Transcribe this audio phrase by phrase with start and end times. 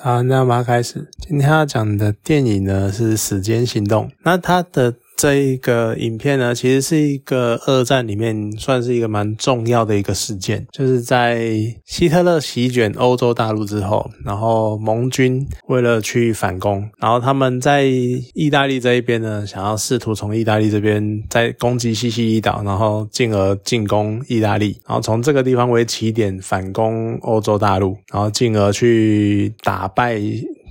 [0.00, 1.08] 好，那我们要开始。
[1.20, 4.94] 今天要讲的电影呢是《时间行动》，那它的。
[5.16, 30.20] 这一个影片呢，其实是一个二战里面算是一个蛮重要的一个事件，就是在希特勒席卷欧洲大陆之后，然后盟军为了去反攻，然后他们在意大利这一边呢，想要试图从意大利这边再攻击西西里岛，然后进而进攻意大利，然后从这个地方为起点反攻欧洲大陆，然后进而去打败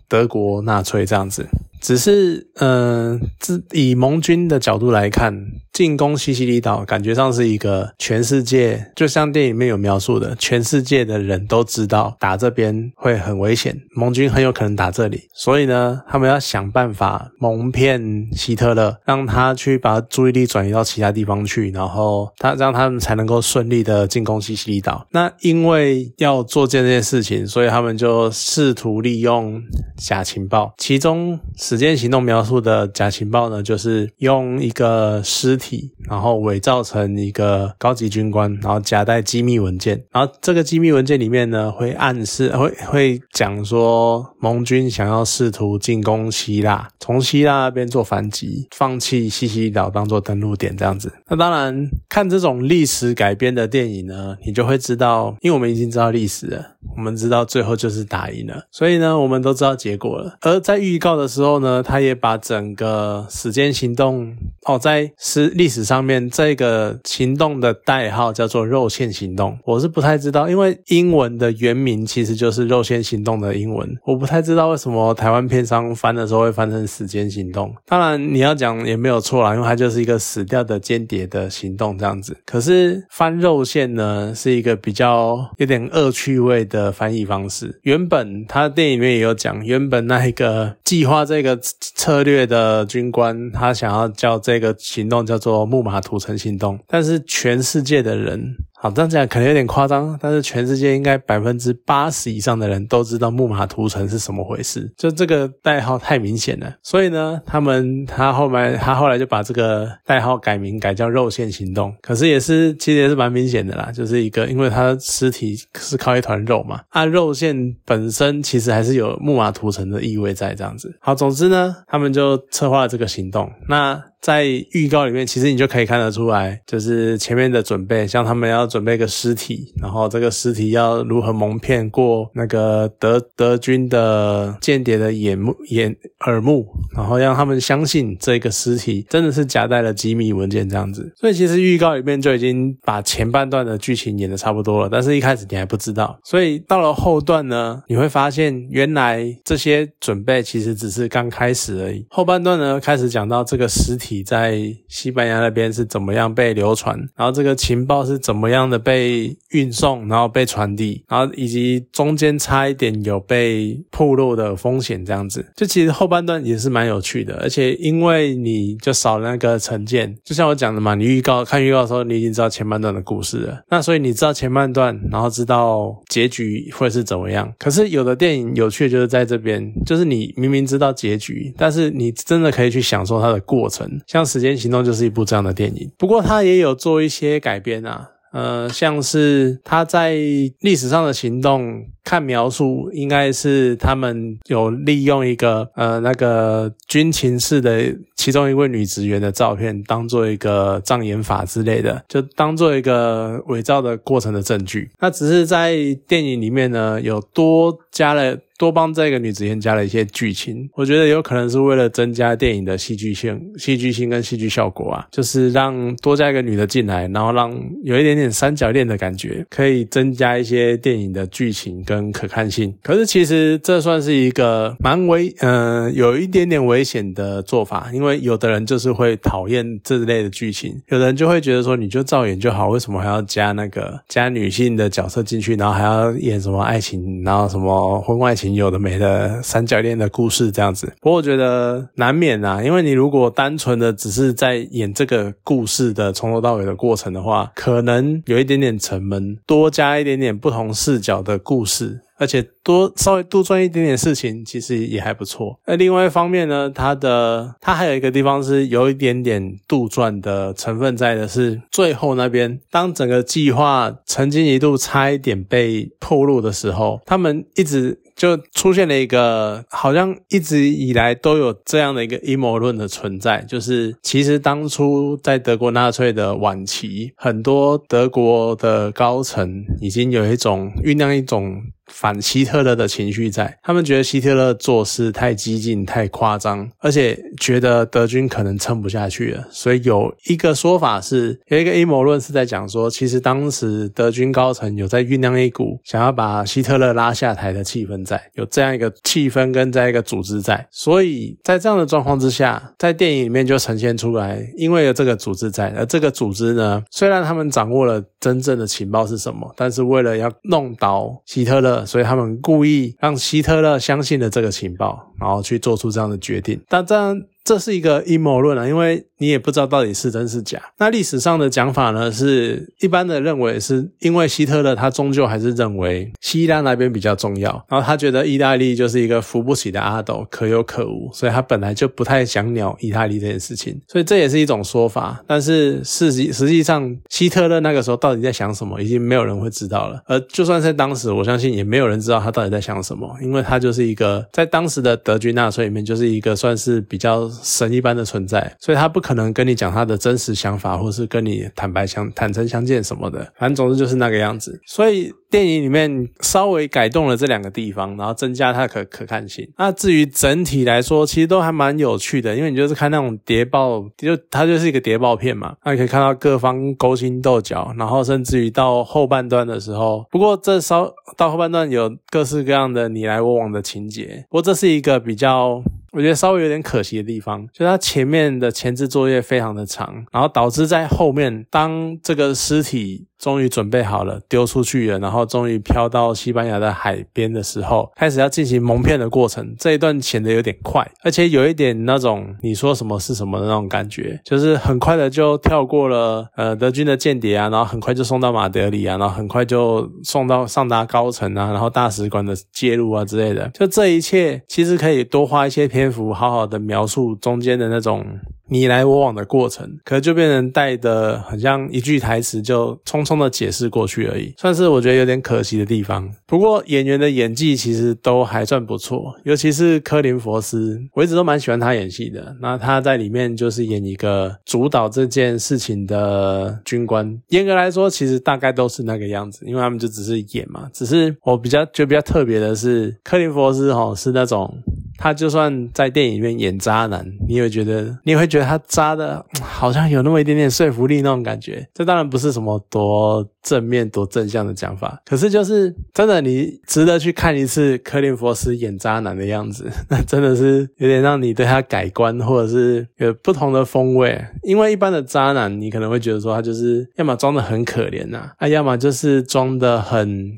[0.09, 1.48] 德国纳粹这样子。
[1.81, 5.34] 只是，嗯，自以盟军的角度来看，
[5.73, 25.08] 进攻西西里岛，感觉上是一个全世界，就像电影里面有描述的，全世界的人都知道打这边会很危险，盟军很有可能打这里，所以呢，他们要想办法蒙骗希特勒，让他去把注意力转移到其他地方去，然后他让他们才能够顺利的进攻西西里岛。
[25.11, 29.61] 那因为要做这件事情，所以他们就试图利用
[29.97, 31.39] 假情报，其中。
[31.58, 51.14] 时间行动描述的假情报呢，就是用一个尸体，然后伪造成一个高级军官，然后夹带机密文件，然后这个机密文件里面呢，会暗示会会讲说盟军想要试图进攻希腊，从希腊那边做反击，放弃西西岛当做登陆点这样子。
[51.30, 56.66] 那当然看这种历史改编的电影呢，你就会知道，因为我们已经知道历史了，
[56.98, 60.36] 我们知道最后就是打赢了，所以呢，我们都知道结果了。
[60.42, 61.52] 而在预告的时候。
[61.62, 77.73] 呢，他也把整个时间行动哦，在史历史上面这个行动的代号叫做肉线行动，我是不太知道，因为英文的原名其实就是肉线行动的英文，我不太知道为什么台湾片商翻的时候会翻成时间行动。
[77.85, 82.38] 当然你要讲也没有错啦，因为它就是一个死掉的间谍的行动这样子。
[82.45, 87.80] 可是翻肉线呢，是一个比较有点恶趣味的翻译方式。
[87.83, 91.59] 原本他电影里面也有讲，原本那一个计划这个。
[91.93, 98.55] 策略的军官，他想要叫这个行动叫做木马屠城行动，但是全世界的人。
[98.82, 106.73] 好，这样讲可能有点夸张，但是全世界应该百分之八十以上的人都知道木马屠城是什么回事，就这个代号太明显了。
[106.82, 111.94] 所以呢，他们他后面他后来就把这个代号改名改叫肉线行动。
[112.02, 120.98] 可是也是其实也是蛮明显的啦，就是一个因为他尸体是靠一团肉嘛，啊肉线本身其实还是有木马屠城的意味在这样子。
[120.99, 123.48] 好，总之呢，他们就策划了这个行动。
[123.70, 135.95] 那在预告里面，其实你就可以看得出来，就是前面的准备，像他们要准备个尸体，然后这个尸体要如何蒙骗过那个德德军的间谍的眼目眼
[136.27, 141.12] 耳目，然后让他们相信这个尸体真的是夹带了机密文件这样子。
[141.19, 152.06] 所以其实预告里面就已经把前半段的剧情演的差不多了，但是一开始你还不知道，所以到了后段呢，你会发现原来这些准备其实只是刚开始而已。
[152.12, 154.11] 后半段呢，开始讲到这个尸体。
[154.22, 177.54] 在西班牙那边是怎么样被流传，然后这个情报是怎么样的被运送，然后被传递，然后以及中间差一点有被暴露的风险，这样子，就其实后半段也是蛮有趣的，而且因为你就少了那个成见，就像我讲的嘛，你预告看预告的时候，你已经知道前半段的故事了，那所以你知道前半段，然后知道结局会是怎么样。
[177.60, 184.00] 可是有的电影有趣就是在这边，就是你明明知道结局，但是你真的可以去享受它的过程。
[184.07, 190.13] 像《时间行动》就是一部这样的电影，不过它也有做一些改编啊，呃，像是它在
[190.60, 204.89] 历史上的行动，看描述应该是他们有利用一个呃那个军情室的其中一位女职员的照片，当做一个障眼法之类的，就当做一个伪造的过程的证据。
[205.00, 205.75] 那只是在
[206.07, 208.38] 电影里面呢，有多加了。
[208.62, 217.51] 多帮这个女职员加了一些剧情，我觉得有可能是为了增加电影的戏剧性、戏剧性跟戏剧效果啊，就是让多加一个女的进来，然后让
[217.83, 222.74] 有一点点三角恋的感觉，可以增加一些电影的剧情跟可看性。
[222.81, 238.54] 可是其实这算是一个蛮危，嗯，有一点点危险的做法，因为有的人就是会讨厌这类的剧情，有的人就会觉得说你就照演就好，为什么还要加那个加女性的角色进去，然后还要演什么爱情，然后什么婚外情？
[238.62, 251.90] 有的没的三角恋的故事这样子，不过我觉得难免啊，因为你如果单纯的只是在演这个故事的从头到尾的过程的话，可能有一点点沉闷，多加一点点不同视角的故事。
[252.21, 255.59] 而且多稍微杜撰一点点事情，其实也还不错。
[255.65, 281.59] 那另外一方面呢，它的它还有一个地方是有一点点杜撰的成分在的，是最后那边，当整个计划曾经一度差一点被破露的时候，他们一直就出现了一个好像一直以来都有这样的一个阴谋论的存在，就是其实当初在德国纳粹的晚期，很多德国的高层已经有一种酝酿一种。
[281.91, 289.45] 反希特勒的情绪在，他们觉得希特勒做事太激进、太夸张，而且觉得德军可能撑不下去了。
[289.51, 300.65] 所以有一个说法是，有一个阴谋论是在讲说，其实当时德军高层有在酝酿一股想要把希特勒拉下台的气氛在，有这样一个气氛跟这样一个组织在。
[300.71, 311.81] 所以在这样的状况之下，在电影里面就呈现出来，因为有这个组织在，而这个组织呢，虽然他们掌握了真正的情报是什么，但是为了要弄倒希特勒。
[311.86, 316.60] 所以他们故意让希特勒相信了这个情报，然后去做出这样的决定。
[316.68, 317.22] 但这样。
[317.43, 320.61] 这是一个阴谋论啊，因为你也不知道到底是真是假。
[320.77, 333.79] 那历史上的讲法呢，是一般的认为是因为希特勒他终究还是认为希腊那边比较重要，然后他觉得意大利就是一个扶不起的阿斗，可有可无，所以他本来就不太想鸟意大利这件事情。
[333.87, 335.23] 所以这也是一种说法。
[335.27, 339.99] 但是实际实际上，希特勒那个时候到底在想什么，已经没有人会知道了。
[340.05, 347.31] 而就算在当时，我相信也没有人知道他到底在想什么，因为他就是一个在当时的德军纳粹里面就是一个算是比较。
[347.31, 353.31] 神一般的存在，所以他不可能跟你讲他的真实想法，或是跟你坦白相坦诚相见什么的。
[353.38, 354.60] 反正总之就是那个样子。
[354.66, 359.48] 所以电影里面稍微改动了这两个地方，然后增加它的可可看性。
[359.57, 365.56] 那至于整体来说，其实都还蛮有趣的，因为你就是看那种谍报，就它就是一个谍报片嘛。
[365.63, 374.25] 那你可以看到各方勾心斗角，然后甚至于到后半段的时候，不过这稍到后半段有各式各样的你来我往的情节。
[374.30, 375.63] 不过这是一个比较。
[375.91, 383.07] 我觉得稍微有点可惜的地方，就它前面的前置作业非常的长，然后导致在后面，当这个尸体。
[383.21, 389.56] 终于准备好了，丢出去了，然后终于飘到西班牙的海边的时候，开始要进行蒙骗的过程。
[389.59, 403.47] 这一段显得有点快，而且有一点那种你说什么是什么的那种感觉，就是很快的就跳过了 呃德军的间谍啊，然后很快就送到马德里啊，然后很快就送到上达高层啊，然后大使馆的介入啊之类的。
[403.53, 408.03] 就这一切其实可以多花一些篇幅，好好的描述中间的那种。
[408.51, 416.13] 你来我往的过程，可能就变成带的很像一句台词，就匆匆的解释过去而已，算是我觉得有点可惜的地方。
[416.27, 422.36] 不过演员的演技其实都还算不错，尤其是科林佛斯，我一直都蛮喜欢他演戏的。
[422.42, 430.69] 那他在里面就是演一个主导这件事情的军官，严格来说，其实大概都是那个样子，因为他们就只是演嘛。
[430.74, 434.54] 只是我比较觉得比较特别的是，科林佛斯哈是那种。
[435.01, 441.68] 他就算在电影里面演渣男，你也会觉得，你也会觉得他渣的，好像有那么一点点说服力那种感觉。
[441.74, 454.24] 这当然不是什么多正面、多正向的讲法，可是就是真的，你值得去看一次柯林佛斯演渣男的样子， 那真的是有点让你对他改观，或者是有不同的风味。
[454.44, 460.31] 因为一般的渣男，你可能会觉得说他就是要么装的很可怜呐，啊，要么就是装的很。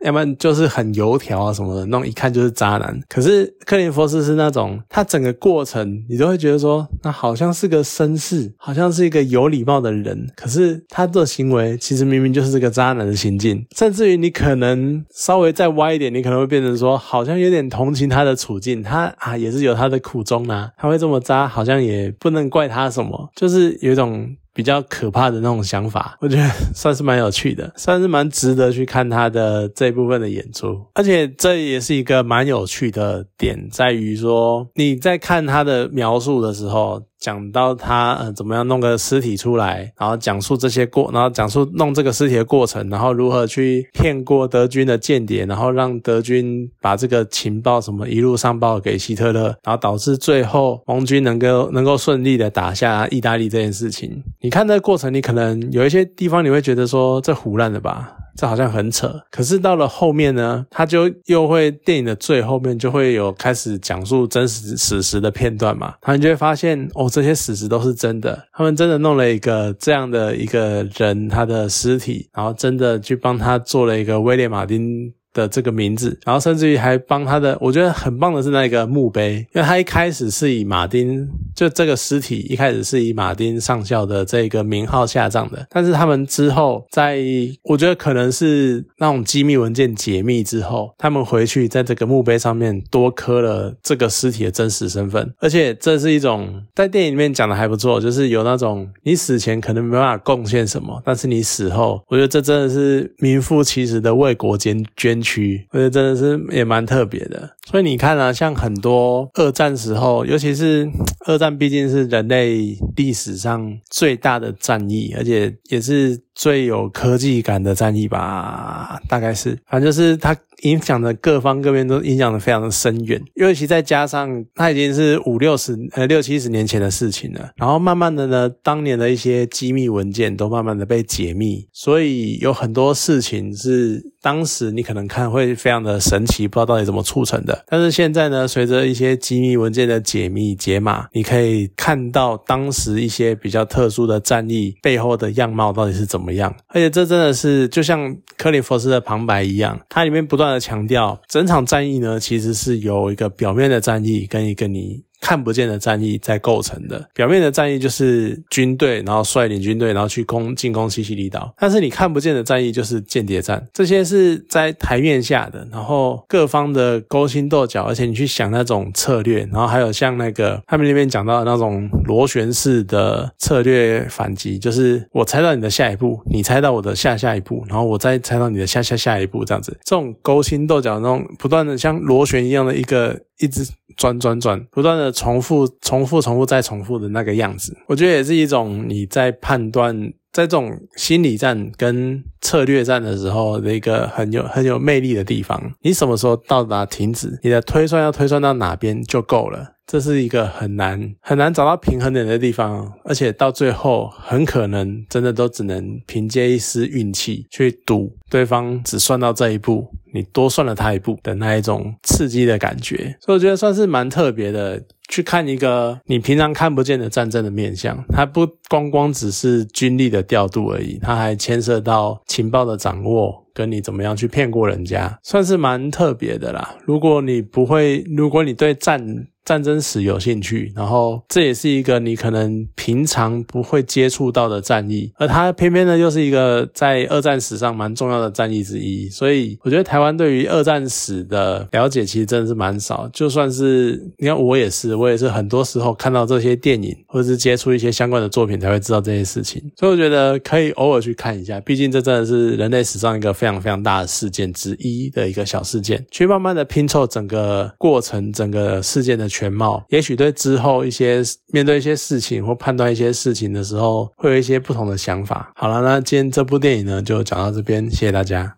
[0.00, 3.00] 要不然就是很油条啊什么的，那种一看就是渣男。
[3.08, 10.26] 可是克林佛斯是那种，他整个过程你都会觉得说，那好像是个绅士，好像是一个有礼貌的人。
[10.36, 18.82] 可是他的行为其实明明就是个渣男的行径，甚至于你可能稍微再歪一点，你可能会变成说，好像有点同情他的处境。
[18.82, 24.36] 他啊也是有他的苦衷啊，他会这么渣，好像也不能怪他什么，就是有一种。
[24.54, 30.80] 比较可怕的那种想法，我觉得算是蛮有趣的，算是蛮值得去看他的这一部分的演出。
[30.94, 37.02] 而且这也是一个蛮有趣的点，在于说你在看他的描述的时候。
[37.24, 54.22] 讲到他呃怎么样弄个尸体出来，然后讲述这些过，然后讲述弄这个尸体的过程，然后如何去骗过德军的间谍，然后让德军把这个情报什么一路上报给希特勒，然后导致最后盟军能够能够顺利的打下意大利这件事情。
[54.42, 58.18] 你看这个过程，你可能有一些地方你会觉得说这胡乱的吧。
[58.36, 75.12] 这好像很扯，可是到了后面呢，他就又会电影的最后面就会有开始讲述真实史实的片段嘛，他们就会发现哦，这些史实都是真的，他们真的弄了一个这样的一个人他的尸体，然后真的去帮他做了一个威廉马丁。
[75.34, 87.18] 的这个名字，然后甚至于还帮他的，我觉得很棒的是那个墓碑，因为他一开始是以马丁，就这个尸体一开始是以马丁上校的这个名号下葬的，但是他们之后在，
[87.64, 105.24] 我觉得可能是那种机密文件解密之后，他们回去在这个墓碑上面多刻了这个尸体的真实身份，而且这是一种在电影里面讲的还不错，就是有那种你死前可能没办法贡献什么，但是你死后，我觉得这真的是名副其实的为国捐捐。
[105.24, 107.48] 躯，我觉得真的是也蛮特别的。
[107.70, 110.86] 所以你看啊，像很多二战时候，尤其是
[111.26, 134.12] 二战但，毕竟是人类历史上最大的战役，而且也是最有科技感的战役吧，大概是，反正就是它影响的各方各面都影响的非常的深远，尤其再加上它已经是五六十呃六七十年前的事情了，然后慢慢的呢，当年的一些机密文件都慢慢的被解密，所以有很多事情是。
[134.24, 137.62] 当时你可能看会非常的神奇，不知道到底怎么促成的。
[137.68, 146.56] 但是现在呢，随着一些机密文件的解密解码，你可以看到当时一些比较特殊的战役背后的样貌到底是怎么样。
[146.68, 155.04] 而且这真的是就像克里佛斯的旁白一样，它里面不断的强调，整场战役呢其实是由一个表面的战役跟一个你。
[155.24, 161.50] 看不见的战役在构成的，表面的战役就是军队，然后率领军队，然后去攻进攻西西里岛。
[161.58, 183.18] 但是你看不见的战役就是间谍战，这些是在台面下的，然后各方的勾心斗角，而且你去想那种策略，然后还有像那个他们那边讲到的那种螺旋式的策略反击，就是我猜到你的下一步，你猜到我的下下一步，然后我再猜到你的下下下一步，这样子，这种勾心斗角那种不断的像螺旋一样的一个。
[183.40, 183.66] 一直
[183.96, 189.96] 转转转，不断的重复、重复、重复再重复的那个样子，我觉得也是一种你在判断，
[190.32, 195.72] 在这种心理战跟策略战的时候的一个很有很有魅力的地方。
[195.82, 197.38] 你什么时候到达停止？
[197.42, 199.72] 你的推算要推算到哪边就够了。
[199.86, 214.82] 这是一个很难很难找到平衡点的地方，而且到最后很可能真的都只能凭借一丝运气去赌对方只算到这一步，你多算了他一步的那一种刺激的感觉，所以我觉得算是蛮特别的。
[215.06, 223.43] 去看一个你平常看不见的战争的面相，它不光光只是军力的调度而已，它还牵涉到情报的掌握。
[223.54, 226.76] 跟你怎么样去骗过人家，算是蛮特别的啦。
[226.84, 239.06] 如果你不会，如果你对战战争史有兴趣，然后这也是一个你可能平常不会接触到的战役，而它偏偏呢又是一个在二战史上蛮重要的战役之一。
[239.10, 243.06] 所以我觉得台湾对于二战史的了解其实真的是蛮少。
[243.12, 249.62] 就算是你看我也是，我也是很多时候看到这些电影或者是接触一些相关的作品才会知道这些事情。
[249.76, 253.34] 所以我觉得可以偶尔去看一下，毕竟这真的是人类史上一个。
[253.44, 265.52] 非常非常大的事件之一的一个小事件，去慢慢的拼凑整个过程，整个事件的全貌，也许对之后一些面对一些事情或判断一些事情的时候，会有一些不同的想法。
[265.56, 268.50] 好了，那今天这部电影呢，就讲到这边，谢谢大家。